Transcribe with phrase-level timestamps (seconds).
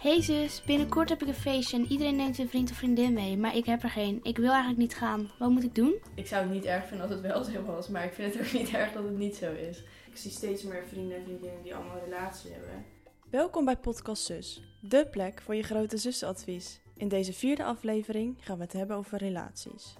[0.00, 3.36] Hey zus, binnenkort heb ik een feestje en iedereen neemt een vriend of vriendin mee,
[3.36, 4.20] maar ik heb er geen.
[4.22, 5.30] Ik wil eigenlijk niet gaan.
[5.38, 5.94] Wat moet ik doen?
[6.14, 8.42] Ik zou het niet erg vinden als het wel zo was, maar ik vind het
[8.42, 9.82] ook niet erg dat het niet zo is.
[10.10, 12.84] Ik zie steeds meer vrienden en vriendinnen die allemaal een relatie hebben.
[13.30, 16.80] Welkom bij Podcast Zus, de plek voor je grote zussenadvies.
[16.96, 19.94] In deze vierde aflevering gaan we het hebben over relaties.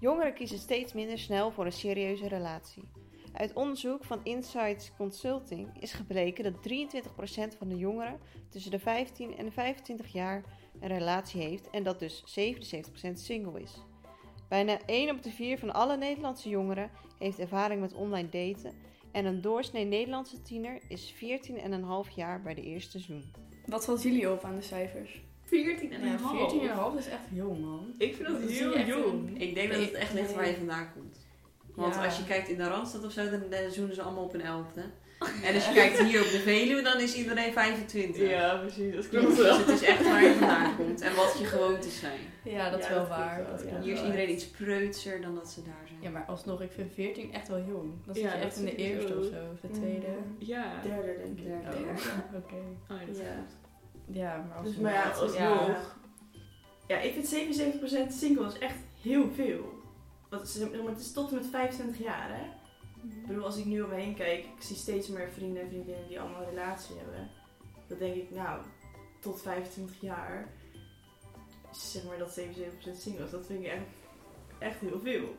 [0.00, 2.88] Jongeren kiezen steeds minder snel voor een serieuze relatie.
[3.38, 6.54] Uit onderzoek van Insights Consulting is gebleken dat
[7.54, 8.18] 23% van de jongeren
[8.48, 10.42] tussen de 15 en de 25 jaar
[10.80, 12.24] een relatie heeft en dat dus
[13.08, 13.72] 77% single is.
[14.48, 18.72] Bijna 1 op de 4 van alle Nederlandse jongeren heeft ervaring met online daten
[19.12, 23.32] en een doorsnee Nederlandse tiener is 14,5 jaar bij de eerste zoen.
[23.66, 25.20] Wat valt jullie op aan de cijfers?
[25.42, 26.18] 14 en Ja,
[26.92, 27.94] 14,5 is echt jong man.
[27.98, 29.28] Ik vind dat heel jong.
[29.28, 31.26] een- Ik denk dat het echt ligt waar je vandaan komt.
[31.78, 32.04] Want Ja.
[32.04, 34.40] als je kijkt in de Randstad of zo, dan, dan zoenen ze allemaal op een
[34.42, 34.82] elfde.
[35.44, 38.28] En als je kijkt hier op de Veluwe, dan is iedereen 25.
[38.30, 38.94] Ja, precies.
[38.94, 39.58] Dat Dus klopt wel.
[39.58, 42.18] het is echt waar je vandaan komt en wat je gewoontes zijn.
[42.44, 43.46] Ja, dat is Ja, wel dat waar.
[43.50, 45.98] Dat Hier is iedereen iets preutser dan dat ze daar zijn.
[46.02, 47.92] Ja, maar alsnog, ik vind 14 echt wel jong.
[48.06, 50.06] Dan zit Ja, je dat echt in de eerste of zo, of de tweede.
[50.38, 50.80] Ja.
[50.82, 51.44] Derde, denk ik.
[51.44, 51.76] Derde.
[51.76, 52.54] Oh, oké.
[52.88, 53.24] Oh, ja, dat is Ja.
[53.24, 54.16] goed.
[54.16, 55.96] Ja, maar als Dus, maar ja, alsnog.
[56.86, 59.77] Ja, ik vind 77% single is echt heel veel.
[60.28, 62.44] Want het is, maar het is tot en met 25 jaar, hè?
[63.02, 65.68] Ik bedoel, als ik nu om me heen kijk, ik zie steeds meer vrienden en
[65.68, 67.30] vriendinnen die allemaal een relatie hebben.
[67.86, 68.62] Dan denk ik, nou,
[69.20, 70.48] tot 25 jaar,
[71.72, 72.42] zeg maar dat 77%
[72.98, 73.82] single is, dat vind ik echt,
[74.58, 75.36] echt heel veel.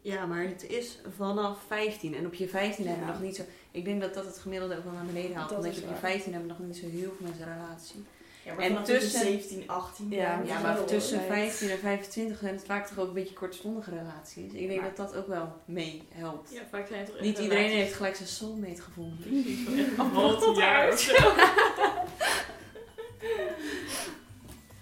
[0.00, 2.14] Ja, maar het is vanaf 15.
[2.14, 3.42] En op je 15 hebben we nog niet zo...
[3.70, 5.48] Ik denk dat dat het gemiddelde ook wel naar beneden haalt.
[5.48, 6.00] Dat omdat je op je waar.
[6.00, 8.04] 15 hebben we nog niet zo heel veel mensen een relatie.
[8.44, 11.26] Ja, En tussen- 17, 18 Ja, maar tussen leuk.
[11.26, 14.52] 15 en 25 zijn het vaak toch ook een beetje kortstondige relaties.
[14.52, 16.52] Ik denk Maar- dat dat ook wel meehelpt.
[16.52, 19.18] Ja, vaak zijn het toch Niet iedereen relaties- heeft gelijk zijn soulmate gevonden.
[19.18, 20.92] Precies, Tot half jaar uit.
[20.92, 21.14] of zo.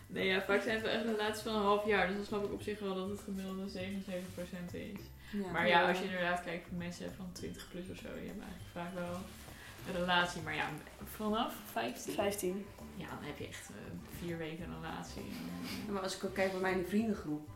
[0.06, 2.06] Nee, ja, vaak zijn het wel echt relaties van een half jaar.
[2.06, 5.00] Dus dan snap ik op zich wel dat het gemiddelde 77% is.
[5.32, 5.50] Ja.
[5.52, 8.44] Maar ja, als je inderdaad kijkt voor mensen van 20 plus of zo, die hebben
[8.44, 9.16] eigenlijk vaak wel
[9.92, 10.42] relatie.
[10.42, 10.68] Maar ja,
[11.04, 12.66] vanaf 15, 15.
[12.96, 13.76] ja, dan heb je echt eh,
[14.18, 15.22] vier weken een relatie.
[15.86, 17.48] Ja, Maar als ik ook kijk bij mijn vriendengroep,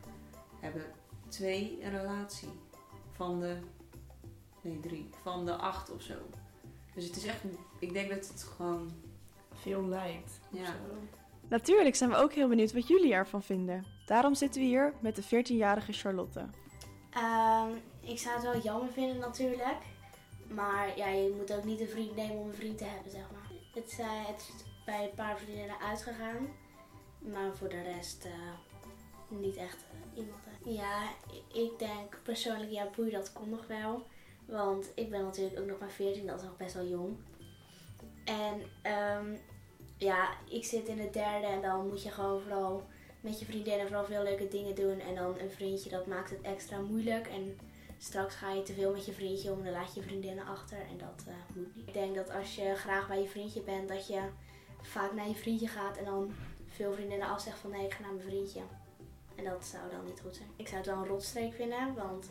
[0.59, 0.81] hebben
[1.27, 2.49] twee een relatie.
[3.11, 3.57] Van de,
[4.61, 6.13] nee drie, van de acht of zo.
[6.93, 7.43] Dus het is echt,
[7.79, 8.91] ik denk dat het gewoon,
[9.53, 10.39] Veel lijkt.
[10.49, 10.73] ja.
[11.49, 13.85] Natuurlijk zijn we ook heel benieuwd wat jullie ervan vinden.
[14.05, 16.45] Daarom zitten we hier met de 14-jarige Charlotte.
[17.09, 17.69] Ehm,
[18.01, 19.77] ik zou het wel jammer vinden natuurlijk.
[20.47, 23.31] Maar ja, je moet ook niet een vriend nemen om een vriend te hebben, zeg
[23.31, 23.51] maar.
[23.73, 26.47] Het, eh, het is bij een paar vriendinnen uitgegaan.
[27.19, 28.31] Maar voor de rest eh,
[29.27, 30.41] niet echt eh, iemand.
[30.63, 31.03] Ja,
[31.53, 34.05] ik denk persoonlijk, ja, boei, dat komt nog wel.
[34.45, 37.17] Want ik ben natuurlijk ook nog maar 14, dat is nog best wel jong.
[38.25, 39.35] En ehm,
[39.97, 42.83] ja, ik zit in het derde en dan moet je gewoon vooral
[43.21, 44.99] met je vriendinnen vooral veel leuke dingen doen.
[44.99, 47.27] En dan een vriendje, dat maakt het extra moeilijk.
[47.27, 47.57] En
[47.97, 50.77] straks ga je te veel met je vriendje om, dan laat je vriendinnen achter.
[50.77, 51.87] En dat eh, moet niet.
[51.87, 54.21] Ik denk dat als je graag bij je vriendje bent, dat je
[54.81, 55.97] vaak naar je vriendje gaat.
[55.97, 56.31] En dan
[56.67, 58.61] veel vriendinnen afzegt van nee, ik ga naar mijn vriendje.
[59.35, 60.49] En dat zou dan niet goed zijn.
[60.55, 62.29] Ik zou het wel een rotstreek vinden, want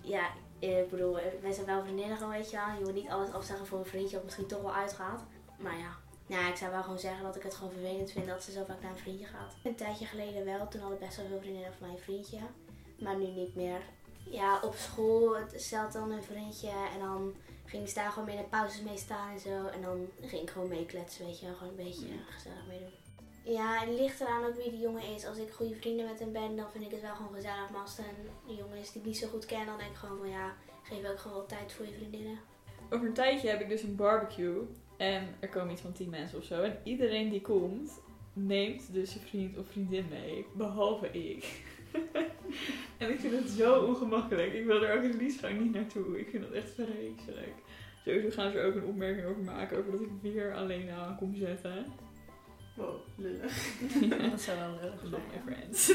[0.00, 2.78] ja, ik bedoel, wij zijn wel vriendinnen gewoon, weet je wel.
[2.78, 5.24] Je moet niet alles afzeggen voor een vriendje wat misschien toch wel uitgaat.
[5.58, 8.42] Maar ja, nou, ik zou wel gewoon zeggen dat ik het gewoon vervelend vind dat
[8.42, 9.54] ze zo vaak naar een vriendje gaat.
[9.62, 12.38] Een tijdje geleden wel, toen hadden best wel veel vriendinnen van mijn vriendje.
[12.98, 13.80] Maar nu niet meer.
[14.30, 18.42] Ja, op school stelt dan een vriendje en dan ging ze daar gewoon mee in
[18.42, 19.66] de pauzes mee staan en zo.
[19.66, 21.54] En dan ging ik gewoon meekletsen, weet je wel.
[21.54, 22.92] Gewoon een beetje gezellig meedoen.
[23.42, 25.26] Ja, het ligt eraan ook wie die jongen is.
[25.26, 27.70] Als ik goede vrienden met hem ben, dan vind ik het wel gewoon gezellig.
[27.70, 28.06] Maar als het
[28.48, 30.54] een jongen is die ik niet zo goed ken, dan denk ik gewoon van ja,
[30.82, 32.38] geef ook gewoon tijd voor je vriendinnen.
[32.90, 34.66] Over een tijdje heb ik dus een barbecue.
[34.96, 36.62] En er komen iets van 10 mensen of zo.
[36.62, 38.00] En iedereen die komt,
[38.32, 40.46] neemt dus een vriend of vriendin mee.
[40.54, 41.64] Behalve ik.
[42.98, 44.52] en ik vind het zo ongemakkelijk.
[44.52, 46.20] Ik wil er ook het liefst gewoon niet naartoe.
[46.20, 47.54] Ik vind dat echt vreselijk.
[48.04, 49.78] Sowieso gaan ze er ook een opmerking over maken.
[49.78, 51.84] Over dat ik weer alleen aan kom zetten.
[52.74, 53.78] Wow, lullig.
[54.30, 55.44] dat zou wel lullig Love zijn.
[55.44, 55.92] my friends.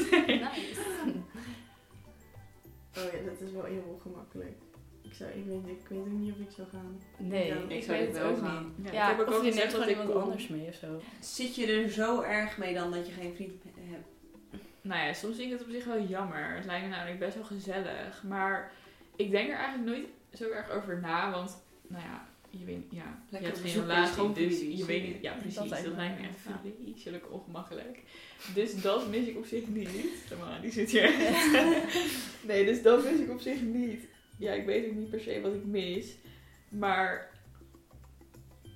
[2.98, 4.56] Oh ja, dat is wel heel ongemakkelijk.
[5.02, 7.00] Ik, zou, ik, weet, ik weet ook niet of ik zou gaan.
[7.18, 8.72] Nee, Ja, ik, ik zou het wel ook gaan.
[8.76, 8.86] niet.
[8.86, 10.48] Ja, Ja, ik heb ook of al je gezegd neemt dat gewoon ik iemand anders
[10.48, 11.00] mee of zo.
[11.20, 14.06] Zit je er zo erg mee dan dat je geen vriend hebt?
[14.82, 16.54] Nou ja, soms vind ik het op zich wel jammer.
[16.54, 18.22] Het lijkt me namelijk best wel gezellig.
[18.22, 18.72] Maar
[19.16, 21.30] ik denk er eigenlijk nooit zo erg over na.
[21.30, 24.32] Want, nou ja, je weet, ja, Lekker je hebt geen relatie.
[24.32, 25.54] Dus je weet niet, ja precies.
[25.58, 26.60] Dat Dat lijkt me, echt ja.
[26.84, 28.02] vreselijk ongemakkelijk.
[28.54, 30.28] Dus dat mis ik op zich niet.
[30.28, 31.10] Tamara, die zit hier.
[32.46, 34.04] Nee, dus dat mis ik op zich niet.
[34.38, 36.14] Ja, ik weet ook niet per se wat ik mis.
[36.68, 37.30] Maar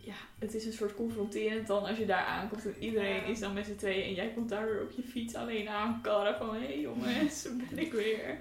[0.06, 3.52] ja, het is een soort confronterend dan als je daar aankomt en iedereen is dan
[3.54, 6.60] met z'n tweeën en jij komt daar weer op je fiets alleen aankarren van hé
[6.66, 8.38] hey, jongens, ben ik weer.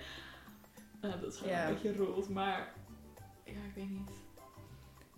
[1.01, 1.67] Nou, dat is gewoon Ja.
[1.67, 2.73] een beetje rolt, maar
[3.45, 4.09] ja, ik weet niet.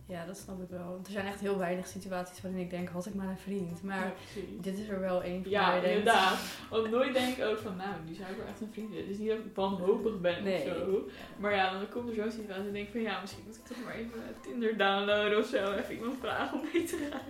[0.08, 0.88] Ja, dat snap ik wel.
[0.92, 3.84] Want er zijn echt heel weinig situaties waarin ik denk, had ik maar een vriend.
[3.84, 4.14] Maar Ja,
[4.62, 6.40] dit is er wel één van Ja, inderdaad.
[6.70, 9.04] Want nooit denk ik ook van, nou, die zou ik wel echt een vriend willen.
[9.04, 10.62] Het is niet dat ik wanhopig ben Nee.
[10.70, 11.08] of zo.
[11.38, 13.66] Maar ja, dan komt er zo'n situatie en denk ik van, ja, misschien moet ik
[13.66, 15.72] toch maar even Tinder downloaden of zo.
[15.72, 17.22] Even iemand vragen om mee te gaan.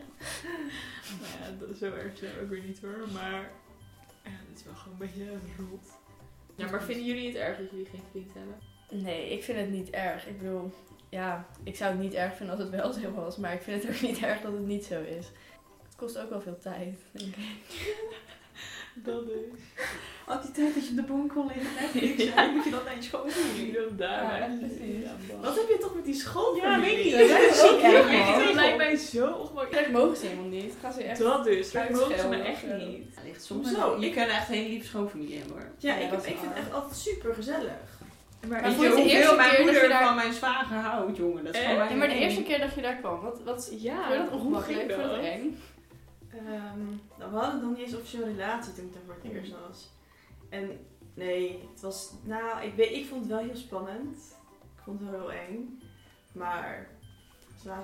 [1.20, 3.08] maar ja, dat, zo erg zijn we ook weer niet hoor.
[3.14, 3.32] Maar
[4.24, 5.30] ja, het is wel gewoon een beetje
[5.70, 5.88] rot.
[6.56, 8.56] Ja, maar vinden jullie het erg dat jullie geen vriend hebben?
[9.04, 10.28] Nee, ik vind het niet erg.
[10.28, 10.72] Ik bedoel,
[11.10, 13.38] ja, ik zou het niet erg vinden als het wel zo was.
[13.38, 15.26] Maar ik vind het ook niet erg dat het niet zo is.
[15.88, 17.46] Het kost ook wel veel tijd, denk ik.
[19.04, 19.62] Dat is.
[20.26, 22.42] Al die tijd dat je op de bank kon liggen, Ja.
[22.44, 22.50] ja.
[22.52, 23.72] moet je dat naar je school Ik doen.
[23.72, 25.04] wil daar Ja, precies.
[25.04, 25.36] Ja.
[25.42, 26.56] Wat heb je toch met die school?
[26.56, 27.12] Ja, weet ik.
[27.12, 28.46] Dat is ook ik.
[28.46, 29.70] Dat lijkt mij zo ongemakkelijk.
[29.86, 30.74] Straks mogen ze helemaal niet.
[30.82, 31.20] Gaan ze echt...
[31.20, 32.76] Dat dus, straks mogen ze me echt zo.
[32.76, 33.20] niet.
[33.38, 34.00] Soms Hoezo?
[34.00, 35.68] Je kan echt een hele lieve schoonfamilie hebben hoor.
[35.78, 38.00] Ja, Ja, ik, dat heb, ik vind het echt altijd super gezellig.
[38.48, 41.44] Maar Weet je hoeveel mijn keer dat je moeder daar- van mijn zwager houdt, jongen?
[41.46, 43.70] Dat is Eh, Ja, mijn maar de eerste keer dat je daar kwam, wat, wat
[43.80, 44.92] ja, vond je dat hoe ongemakkelijk?
[44.94, 45.60] Vond eng?
[46.32, 46.80] Ehm,
[47.18, 49.54] nou, we hadden nog niet eens officieel een relatie toen ik daar voor het eerst
[49.68, 49.90] was.
[50.50, 54.18] En nee, het was, nou, ik, weet, ik vond het wel heel spannend.
[54.76, 55.80] Ik vond het wel heel eng.
[56.32, 56.88] Maar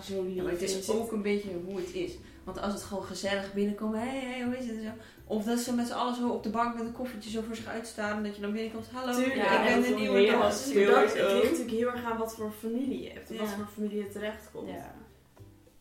[0.04, 0.36] zo lief.
[0.36, 2.12] Ja, maar het is ook een beetje hoe het is.
[2.44, 4.76] Want als het gewoon gezellig binnenkomt, hé, hey, hey, hoe is het?
[4.78, 4.90] en Zo.
[5.26, 7.56] Of dat ze met z'n allen zo op de bank met een koffietje zo voor
[7.56, 8.18] zich uitstaan.
[8.18, 10.26] En dat je dan binnenkomt, hallo, Tuurlijk, ik ja, ben de nieuwe.
[10.26, 13.30] Dat, het ligt natuurlijk heel erg aan wat voor familie je hebt.
[13.32, 14.70] En wat voor familie je terechtkomt.
[14.70, 14.96] Ja.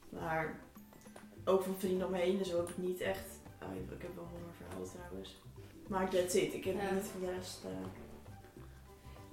[0.08, 0.58] Maar
[1.44, 3.26] ook van vrienden om me heen en zo heb ik niet echt...
[3.62, 5.40] Oh, ik heb wel horrorverhalen trouwens.
[5.88, 6.54] Maar that's it.
[6.54, 6.94] Ik heb Ja.
[6.94, 7.60] niet voor de rest...
[7.64, 7.70] eh.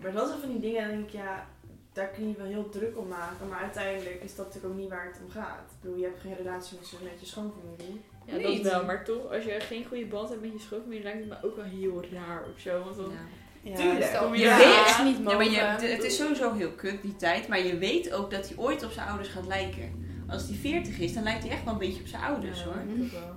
[0.02, 1.48] Maar dat zijn van die dingen, denk ik, ja,
[1.94, 3.48] daar kun je wel heel druk om maken.
[3.48, 5.60] Maar uiteindelijk is dat natuurlijk ook niet waar het om gaat.
[5.72, 8.02] Ik bedoel, je hebt geen relatie met, met je schoonfamilie.
[8.26, 8.62] Ja, dat Niet.
[8.62, 8.86] wel.
[8.86, 11.56] Maar toch, als je geen goede band hebt met je schoonfamilie, lijkt het me ook
[11.56, 12.84] wel heel raar of zo.
[12.84, 13.12] Want dan...
[13.12, 13.18] Ja.
[13.62, 14.12] Ja, Tuurlijk.
[14.12, 15.38] Je je weet- niet Ja, mogen.
[15.38, 18.58] maar je, het is sowieso heel kut die tijd, maar je weet ook dat hij
[18.58, 20.08] ooit op zijn ouders gaat lijken.
[20.30, 22.74] Als hij 40 is, dan lijkt hij echt wel een beetje op zijn ouders hoor.
[22.74, 23.36] ik ook wel.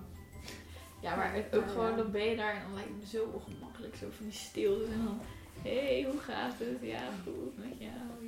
[1.01, 1.97] Ja, maar het- ook Ja, gewoon, ja.
[1.97, 3.95] dan ben je daar en dan lijkt het me zo ongemakkelijk.
[3.97, 5.21] Zo van die stilte en dan,
[5.63, 6.79] hé, hey, hoe gaat het?
[6.81, 8.22] Ja, goed met jou, ja.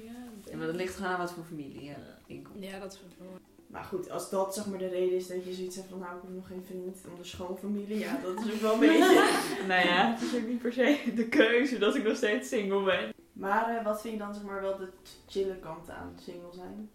[0.54, 1.94] Ja, maar dat ligt gewoon aan wat voor familie je
[2.26, 2.64] inkomt.
[2.64, 3.38] Ja, dat is wel.
[3.66, 6.16] Maar goed, als dat zeg maar de reden is dat je zoiets hebt van, nou,
[6.16, 7.98] ik heb nog geen vriend om de schoonfamilie.
[7.98, 9.64] Ja, dat is ook wel een beetje...
[9.68, 12.84] nou ja, het is ook niet per se de keuze dat ik nog steeds single
[12.84, 13.12] ben.
[13.32, 14.88] Maar eh, wat vind je dan zeg maar wel de
[15.26, 16.90] chille kant aan single zijn?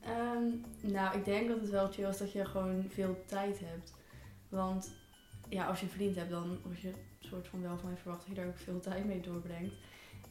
[0.00, 0.44] Ehm,
[0.92, 3.94] nou, ik denk dat het wel chill is dat je gewoon veel tijd hebt.
[4.48, 4.92] Want
[5.48, 7.96] ja, als je een vriend hebt, dan word je een soort van wel van je
[7.96, 9.74] verwacht dat je daar ook veel tijd mee doorbrengt.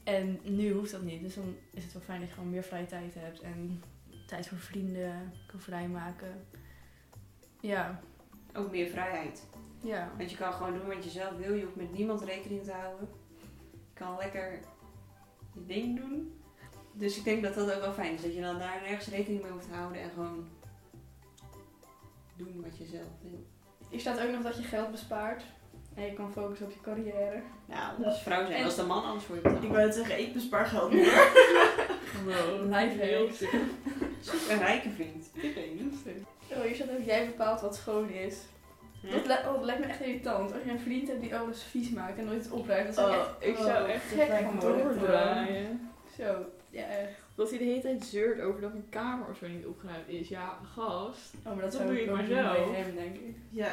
[0.10, 1.22] En nu hoeft dat niet.
[1.22, 3.84] Dus dan is het wel fijn dat je gewoon meer vrije tijd hebt en
[4.26, 6.46] tijd voor vrienden kan vrijmaken.
[7.60, 8.00] Ja,
[8.54, 9.46] Ook meer vrijheid.
[9.82, 10.12] ja.
[10.18, 12.72] Want je kan gewoon doen wat je zelf wil, je hoeft met niemand rekening te
[12.72, 13.10] houden.
[13.72, 14.60] Je kan lekker
[15.54, 16.42] je ding doen.
[16.94, 19.42] Dus ik denk dat dat ook wel fijn is, dat je dan daar nergens rekening
[19.42, 20.48] mee hoeft te houden en gewoon
[22.36, 23.46] doen wat je zelf wil.
[23.90, 25.44] Hier staat ook nog dat je geld bespaart.
[26.00, 27.42] En je kan focussen op je carrière.
[27.66, 29.64] Nou, als vrouw zijn, En- als de man anders voor je betaalt.
[29.64, 31.02] Ik wou het zeggen, ik bespaar geld hoor.
[32.26, 33.40] Wow, Lifehacks.
[34.30, 35.30] Zoek een rijke vriend.
[35.34, 35.96] Ik weet niet.
[36.52, 38.38] Oh, hier staat ook, jij bepaalt wat schoon is.
[39.02, 40.54] Dat, li- oh, dat lijkt me echt irritant.
[40.54, 42.86] Als je een vriend hebt die alles vies maakt en nooit iets opruimt.
[42.86, 44.84] Dat zou Oh, echt, ik zou oh, echt gek van worden.
[44.84, 45.90] doordraaien.
[46.18, 46.36] Zo,
[46.70, 47.12] ja echt.
[47.36, 50.28] Dat hij de hele tijd zeurt over dat mijn kamer of zo niet opgeruimd is.
[50.28, 51.34] Ja, gast.
[51.38, 52.72] Oh, maar dat Dat zou doe ik je maar zo.
[52.74, 53.36] hem, denk ik.
[53.50, 53.72] Ja,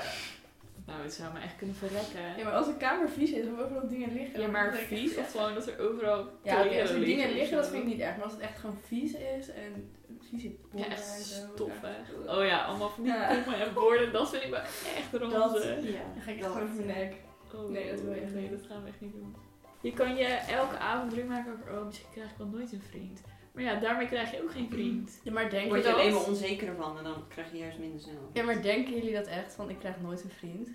[0.96, 2.36] Nou, het zou me echt kunnen verrekken.
[2.36, 4.40] Ja, maar als een kamer vies is of overal dingen liggen.
[4.40, 7.56] Ja, maar ik vies of gewoon dat er overal Ja, oké, als er dingen liggen,
[7.56, 8.14] dat vind ik niet erg.
[8.16, 9.90] Maar als het echt gewoon vies is en
[10.28, 11.46] vieze Ja, bommen echt en zo.
[11.54, 11.90] stoffen.
[12.26, 12.36] ja.
[12.38, 13.28] Oh ja, allemaal van die Ja.
[13.64, 14.12] en borden.
[14.12, 15.78] Dat vind ik wel echt dat, roze.
[15.82, 16.00] ja.
[16.14, 17.14] Dan ga ik echt dat, gewoon over mijn nek.
[17.54, 19.36] Oh, Nee, dat wil echt nee, dat gaan we echt niet doen.
[19.80, 22.82] Je kan je elke avond druk maken over, oh, misschien krijg ik wel nooit een
[22.90, 23.20] vriend.
[23.56, 25.20] Maar ja, daarmee krijg je ook geen vriend.
[25.24, 27.78] Ja, maar denk word je je alleen maar onzeker van en dan krijg je juist
[27.78, 28.30] minder snel.
[28.32, 29.54] Ja, maar denken jullie dat echt?
[29.54, 30.68] Van ik krijg nooit een vriend?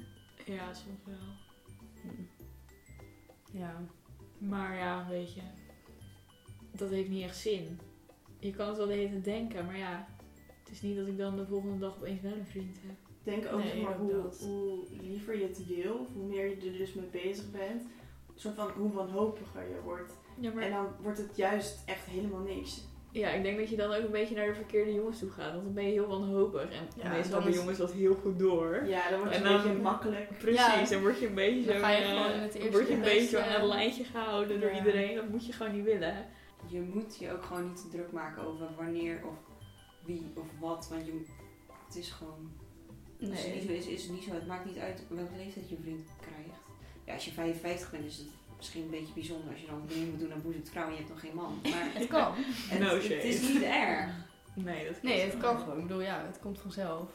[0.45, 1.15] Ja, soms wel.
[3.51, 3.81] Ja.
[4.37, 5.41] Maar ja, weet je.
[6.71, 7.79] Dat heeft niet echt zin.
[8.39, 10.07] Je kan het wel de hele tijd denken, maar ja.
[10.59, 12.95] Het is niet dat ik dan de volgende dag opeens wel een vriend heb.
[13.23, 16.55] Denk ook Nee, zeg maar, hoe, hoe liever je het wil, of hoe meer je
[16.55, 17.83] er dus mee bezig bent.
[18.35, 20.13] Zo van hoe wanhopiger je wordt.
[20.39, 22.81] Ja, maar En dan wordt het juist echt helemaal niks.
[23.11, 25.51] ja, ik denk dat je dan ook een beetje naar de verkeerde jongens toe gaat.
[25.51, 26.61] Want dan ben je heel wanhopig.
[26.71, 28.85] En Ja, meestal dan hebben is- jongens dat heel goed door.
[28.85, 30.37] Ja, dan wordt het En een dan- beetje makkelijk.
[30.45, 30.85] Precies, Ja.
[30.85, 31.81] dan word je een beetje Dan zo.
[31.81, 34.03] ga je eh, gewoon in het dan eerste word je een beetje aan het lijntje
[34.03, 35.15] gehouden door iedereen.
[35.15, 36.25] Dat moet je gewoon niet willen.
[36.67, 39.37] Je moet je ook gewoon niet te druk maken over wanneer of
[40.05, 40.87] wie of wat.
[40.89, 41.25] Want je,
[41.87, 42.51] het is gewoon...
[43.17, 43.29] Nee.
[43.29, 44.33] niet zo is, is het niet zo.
[44.33, 46.60] Het maakt niet uit welke leeftijd je vriend krijgt.
[47.11, 48.27] Ja, als je 55 bent is het
[48.57, 50.91] misschien een beetje bijzonder als je dan een vriendin moet doen aan boezemvrouw vrouw en
[50.91, 51.59] je hebt nog geen man.
[51.63, 52.33] Maar Het kan.
[52.35, 54.11] het, No het is niet erg.
[54.53, 55.77] Nee, dat Nee, het kan gewoon.
[55.77, 57.09] Ik bedoel, ja, het komt vanzelf.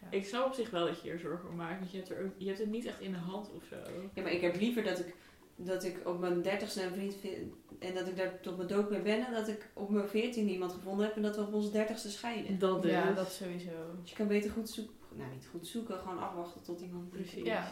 [0.00, 0.06] Ja.
[0.10, 2.24] Ik snap op zich wel dat je hier zorgen om maakt, want je hebt, er
[2.24, 3.76] ook, je hebt het niet echt in de hand of zo.
[4.14, 5.14] Ja, maar ik heb liever dat ik,
[5.56, 8.90] dat ik op mijn dertigste een vriend vind en dat ik daar tot mijn dood
[8.90, 11.54] mee ben en dat ik op mijn veertiende iemand gevonden heb en dat we op
[11.54, 12.58] onze dertigste scheiden.
[12.58, 12.90] Dat dus.
[12.90, 13.96] Ja, dat sowieso.
[14.00, 17.44] Dus je kan beter goed zoeken, nou niet goed zoeken, gewoon afwachten tot iemand Precies.
[17.44, 17.70] Ja.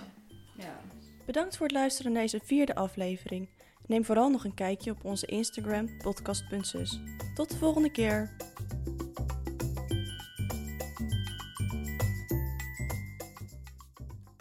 [0.56, 0.80] Ja.
[1.26, 3.48] Bedankt voor het luisteren naar deze vierde aflevering.
[3.86, 7.00] Neem vooral nog een kijkje op onze Instagram podcast.zus.
[7.34, 8.36] Tot de volgende keer!